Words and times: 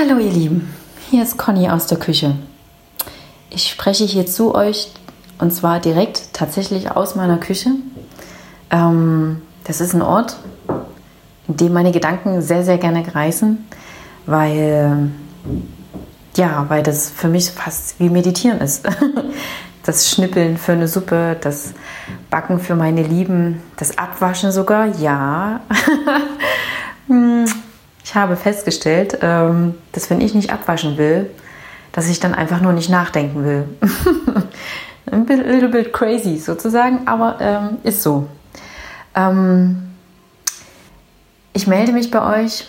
Hallo 0.00 0.18
ihr 0.18 0.30
Lieben, 0.30 0.72
hier 1.10 1.24
ist 1.24 1.38
Conny 1.38 1.68
aus 1.68 1.88
der 1.88 1.98
Küche. 1.98 2.36
Ich 3.50 3.68
spreche 3.68 4.04
hier 4.04 4.26
zu 4.26 4.54
euch 4.54 4.92
und 5.40 5.52
zwar 5.52 5.80
direkt 5.80 6.32
tatsächlich 6.32 6.92
aus 6.92 7.16
meiner 7.16 7.36
Küche. 7.38 7.70
Ähm, 8.70 9.42
das 9.64 9.80
ist 9.80 9.94
ein 9.94 10.02
Ort, 10.02 10.36
in 11.48 11.56
dem 11.56 11.72
meine 11.72 11.90
Gedanken 11.90 12.42
sehr, 12.42 12.62
sehr 12.62 12.78
gerne 12.78 13.02
kreisen, 13.02 13.66
weil, 14.24 15.10
ja, 16.36 16.66
weil 16.68 16.84
das 16.84 17.10
für 17.10 17.26
mich 17.26 17.50
fast 17.50 17.98
wie 17.98 18.08
Meditieren 18.08 18.60
ist. 18.60 18.88
Das 19.84 20.10
Schnippeln 20.10 20.58
für 20.58 20.72
eine 20.72 20.86
Suppe, 20.86 21.38
das 21.40 21.72
Backen 22.28 22.60
für 22.60 22.74
meine 22.74 23.02
Lieben, 23.02 23.62
das 23.78 23.96
Abwaschen 23.96 24.52
sogar, 24.52 24.86
ja. 24.98 25.60
Ich 28.08 28.14
habe 28.14 28.36
festgestellt, 28.36 29.18
ähm, 29.20 29.74
dass 29.92 30.08
wenn 30.08 30.22
ich 30.22 30.32
nicht 30.32 30.50
abwaschen 30.50 30.96
will, 30.96 31.28
dass 31.92 32.08
ich 32.08 32.18
dann 32.18 32.32
einfach 32.32 32.62
nur 32.62 32.72
nicht 32.72 32.88
nachdenken 32.88 33.44
will. 33.44 33.68
Ein 35.12 35.26
little 35.26 35.68
bit 35.68 35.92
crazy 35.92 36.38
sozusagen, 36.38 37.06
aber 37.06 37.36
ähm, 37.38 37.68
ist 37.82 38.02
so. 38.02 38.26
Ähm, 39.14 39.90
ich 41.52 41.66
melde 41.66 41.92
mich 41.92 42.10
bei 42.10 42.42
euch, 42.42 42.66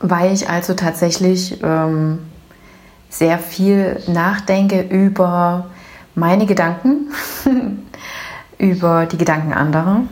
weil 0.00 0.32
ich 0.32 0.48
also 0.50 0.74
tatsächlich 0.74 1.60
sehr 3.10 3.38
viel 3.38 4.02
nachdenke 4.08 4.80
über 4.80 5.66
meine 6.16 6.46
Gedanken, 6.46 7.12
über 8.58 9.06
die 9.06 9.18
Gedanken 9.18 9.52
anderer. 9.52 10.02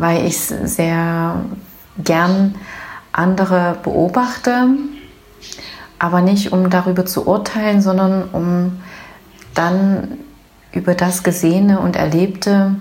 Weil 0.00 0.26
ich 0.26 0.38
sehr 0.38 1.44
gern 2.04 2.54
andere 3.12 3.78
beobachte, 3.82 4.68
aber 5.98 6.20
nicht 6.20 6.52
um 6.52 6.70
darüber 6.70 7.06
zu 7.06 7.26
urteilen, 7.26 7.82
sondern 7.82 8.28
um 8.32 8.80
dann 9.54 10.18
über 10.72 10.94
das 10.94 11.22
Gesehene 11.22 11.80
und 11.80 11.96
Erlebte 11.96 12.76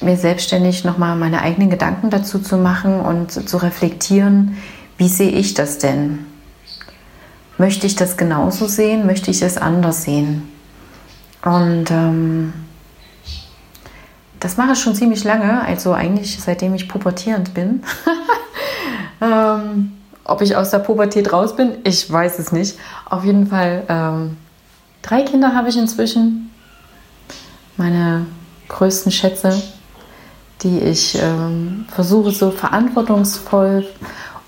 mir 0.00 0.16
selbstständig 0.16 0.84
nochmal 0.84 1.16
meine 1.16 1.42
eigenen 1.42 1.70
Gedanken 1.70 2.10
dazu 2.10 2.38
zu 2.38 2.56
machen 2.56 3.00
und 3.00 3.48
zu 3.48 3.56
reflektieren, 3.56 4.56
wie 4.96 5.08
sehe 5.08 5.30
ich 5.30 5.54
das 5.54 5.78
denn? 5.78 6.26
Möchte 7.56 7.86
ich 7.86 7.96
das 7.96 8.16
genauso 8.16 8.66
sehen? 8.66 9.06
Möchte 9.06 9.30
ich 9.30 9.42
es 9.42 9.56
anders 9.56 10.02
sehen? 10.02 10.48
Und 11.44 11.90
ähm, 11.90 12.52
das 14.40 14.56
mache 14.56 14.72
ich 14.72 14.78
schon 14.78 14.94
ziemlich 14.94 15.24
lange, 15.24 15.62
also 15.62 15.92
eigentlich 15.92 16.40
seitdem 16.40 16.74
ich 16.74 16.88
pubertierend 16.88 17.54
bin. 17.54 17.82
ähm, 19.20 19.92
ob 20.24 20.42
ich 20.42 20.56
aus 20.56 20.70
der 20.70 20.78
Pubertät 20.78 21.32
raus 21.32 21.56
bin, 21.56 21.78
ich 21.84 22.10
weiß 22.10 22.38
es 22.38 22.52
nicht. 22.52 22.78
Auf 23.08 23.24
jeden 23.24 23.48
Fall, 23.48 23.84
ähm, 23.88 24.36
drei 25.02 25.22
Kinder 25.22 25.54
habe 25.54 25.68
ich 25.68 25.76
inzwischen. 25.76 26.50
Meine 27.76 28.26
größten 28.68 29.10
Schätze, 29.12 29.62
die 30.62 30.80
ich 30.80 31.16
ähm, 31.20 31.86
versuche 31.88 32.32
so 32.32 32.50
verantwortungsvoll 32.50 33.86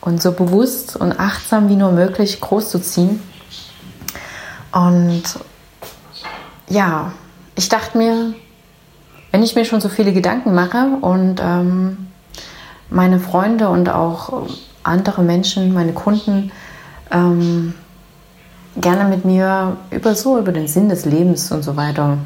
und 0.00 0.20
so 0.20 0.32
bewusst 0.32 0.96
und 0.96 1.18
achtsam 1.18 1.68
wie 1.68 1.76
nur 1.76 1.92
möglich 1.92 2.40
großzuziehen. 2.40 3.22
Und 4.72 5.22
ja, 6.68 7.12
ich 7.54 7.68
dachte 7.68 7.98
mir, 7.98 8.34
wenn 9.30 9.42
ich 9.42 9.54
mir 9.54 9.64
schon 9.64 9.80
so 9.80 9.88
viele 9.88 10.12
Gedanken 10.12 10.54
mache 10.54 10.96
und 11.00 11.40
ähm, 11.42 12.08
meine 12.90 13.20
Freunde 13.20 13.68
und 13.68 13.88
auch 13.88 14.46
andere 14.82 15.22
Menschen, 15.22 15.72
meine 15.72 15.92
Kunden, 15.92 16.50
ähm, 17.10 17.74
gerne 18.76 19.04
mit 19.04 19.24
mir 19.24 19.76
über 19.90 20.14
so, 20.14 20.38
über 20.38 20.52
den 20.52 20.68
Sinn 20.68 20.88
des 20.88 21.04
Lebens 21.04 21.50
und 21.52 21.62
so 21.62 21.76
weiter 21.76 22.18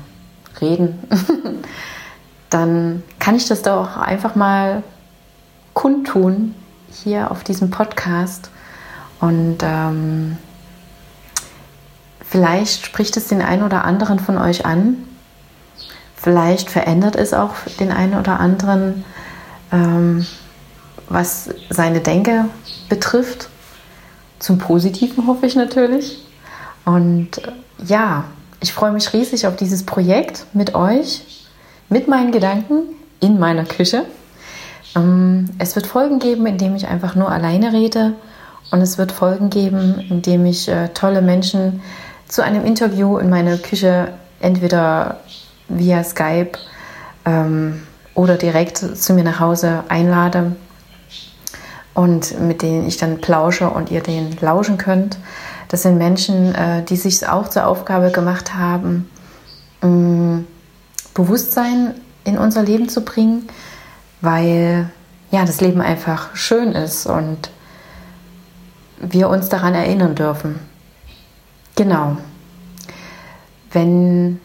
reden, 0.61 0.99
dann 2.51 3.03
kann 3.19 3.37
ich 3.37 3.49
das 3.49 3.63
da 3.63 3.81
auch 3.81 3.97
einfach 3.97 4.35
mal 4.35 4.83
kundtun 5.73 6.55
hier 6.91 7.31
auf 7.31 7.45
diesem 7.45 7.71
Podcast. 7.71 8.51
Und 9.21 9.59
ähm, 9.63 10.37
vielleicht 12.25 12.87
spricht 12.87 13.17
es 13.17 13.29
den 13.29 13.43
einen 13.43 13.63
oder 13.63 13.85
anderen 13.85 14.19
von 14.19 14.39
euch 14.39 14.65
an 14.65 14.97
Vielleicht 16.25 16.71
verändert 16.71 17.17
es 17.17 17.35
auch 17.35 17.53
den 17.79 17.93
einen 17.93 18.19
oder 18.19 18.41
anderen, 18.41 19.05
ähm, 19.71 20.27
was 21.11 21.51
seine 21.69 22.01
Denke 22.01 22.47
betrifft. 22.89 23.51
Zum 24.39 24.57
Positiven 24.57 25.27
hoffe 25.27 25.45
ich 25.45 25.55
natürlich. 25.55 26.25
Und 26.87 27.37
äh, 27.47 27.53
ja, 27.85 28.25
ich 28.61 28.73
freue 28.73 28.93
mich 28.93 29.13
riesig 29.13 29.47
auf 29.47 29.57
dieses 29.57 29.85
Projekt 29.85 30.47
mit 30.55 30.75
euch, 30.75 31.47
mit 31.91 32.09
meinen 32.09 32.33
Gedanken 32.33 32.85
in 33.21 33.39
meiner 33.39 33.67
Küche. 33.67 34.07
Ähm, 34.97 35.51
es 35.59 35.77
wird 35.77 35.87
Folgen 35.87 36.21
geben, 36.21 36.47
in 36.47 36.57
denen 36.57 36.77
ich 36.77 36.89
einfach 36.89 37.17
nur 37.17 37.31
alleine 37.31 37.75
rede. 37.75 38.15
Und 38.71 38.81
es 38.81 38.97
wird 38.97 39.13
Folgen 39.13 39.51
geben, 39.51 40.03
in 40.09 40.23
denen 40.23 40.47
ich 40.47 40.69
äh, 40.69 40.89
tolle 40.95 41.21
Menschen 41.21 41.83
zu 42.29 42.43
einem 42.43 42.65
Interview 42.65 43.19
in 43.19 43.29
meiner 43.29 43.59
Küche 43.59 44.09
entweder 44.41 45.21
via 45.69 46.05
Skype 46.05 46.53
ähm, 47.25 47.83
oder 48.15 48.37
direkt 48.37 48.79
zu 48.79 49.15
mir 49.15 49.25
nach 49.25 49.41
Hause 49.41 49.85
einlade 49.89 50.57
und 51.95 52.41
mit 52.41 52.63
denen 52.63 52.87
ich 52.87 52.97
dann 52.97 53.21
plausche 53.21 53.71
und 53.71 53.91
ihr 53.91 54.03
den 54.03 54.37
lauschen 54.41 54.79
könnt. 54.79 55.17
Das 55.69 55.83
sind 55.83 55.97
Menschen, 55.97 56.55
äh, 56.55 56.83
die 56.85 56.97
sich 56.97 57.27
auch 57.27 57.49
zur 57.49 57.67
Aufgabe 57.67 58.11
gemacht 58.11 58.55
haben, 58.55 59.09
ähm, 59.83 60.47
Bewusstsein 61.15 61.95
in 62.25 62.39
unser 62.39 62.63
Leben 62.63 62.89
zu 62.89 63.03
bringen, 63.03 63.47
weil 64.21 64.91
ja 65.31 65.45
das 65.45 65.61
Leben 65.61 65.81
einfach 65.81 66.35
schön 66.35 66.73
ist 66.73 67.07
und 67.07 67.51
wir 68.99 69.29
uns 69.29 69.49
daran 69.49 69.75
erinnern 69.75 70.15
dürfen. 70.15 70.59
Genau. 71.77 72.17
Wenn 73.71 74.41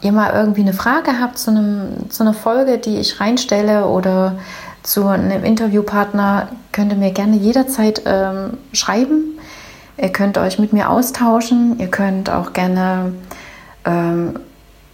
ihr 0.00 0.12
mal 0.12 0.32
irgendwie 0.32 0.62
eine 0.62 0.72
Frage 0.72 1.20
habt 1.20 1.38
zu, 1.38 1.50
einem, 1.50 2.08
zu 2.10 2.22
einer 2.22 2.34
Folge, 2.34 2.78
die 2.78 2.98
ich 2.98 3.20
reinstelle 3.20 3.86
oder 3.86 4.36
zu 4.82 5.06
einem 5.06 5.44
Interviewpartner, 5.44 6.48
könnt 6.72 6.92
ihr 6.92 6.98
mir 6.98 7.12
gerne 7.12 7.36
jederzeit 7.36 8.02
ähm, 8.06 8.56
schreiben. 8.72 9.38
Ihr 9.98 10.10
könnt 10.10 10.38
euch 10.38 10.58
mit 10.58 10.72
mir 10.72 10.88
austauschen. 10.88 11.78
Ihr 11.78 11.88
könnt 11.88 12.30
auch 12.30 12.54
gerne 12.54 13.12
ähm, 13.84 14.38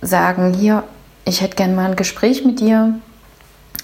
sagen, 0.03 0.53
hier, 0.55 0.83
ich 1.25 1.41
hätte 1.41 1.55
gerne 1.57 1.75
mal 1.75 1.91
ein 1.91 1.97
Gespräch 1.97 2.45
mit 2.45 2.61
dir. 2.61 2.95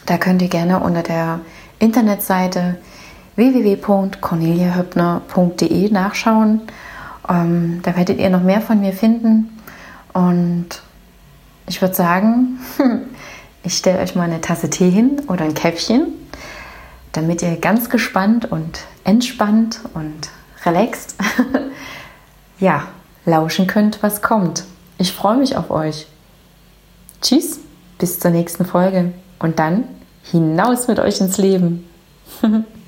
Da 0.07 0.19
könnt 0.19 0.43
ihr 0.43 0.49
gerne 0.49 0.81
unter 0.81 1.05
der 1.05 1.39
Internetseite 1.79 2.79
www.corneliahöppner.de 3.37 5.91
nachschauen. 5.91 6.63
Ähm, 7.29 7.81
da 7.83 7.97
werdet 7.97 8.19
ihr 8.19 8.31
noch 8.31 8.43
mehr 8.43 8.61
von 8.61 8.81
mir 8.81 8.93
finden. 8.93 9.61
Und 10.13 10.83
ich 11.73 11.81
würde 11.81 11.95
sagen, 11.95 12.61
ich 13.63 13.79
stelle 13.79 14.01
euch 14.01 14.15
mal 14.15 14.25
eine 14.25 14.43
Tasse 14.43 14.69
Tee 14.69 14.91
hin 14.91 15.23
oder 15.29 15.47
ein 15.47 15.55
Käffchen, 15.55 16.09
damit 17.13 17.41
ihr 17.41 17.57
ganz 17.57 17.89
gespannt 17.89 18.45
und 18.53 18.81
entspannt 19.05 19.81
und 19.95 20.29
relaxed 20.67 21.15
ja, 22.59 22.89
lauschen 23.25 23.67
könnt, 23.67 24.03
was 24.03 24.21
kommt. 24.21 24.65
Ich 24.99 25.15
freue 25.15 25.39
mich 25.39 25.57
auf 25.57 25.71
euch. 25.71 26.07
Tschüss, 27.23 27.61
bis 27.99 28.21
zur 28.21 28.33
nächsten 28.33 28.67
Folge 28.67 29.15
und 29.39 29.59
dann 29.59 29.85
hinaus 30.25 30.89
mit 30.89 30.99
euch 30.99 31.23
ins 31.23 31.39
Leben. 31.39 31.89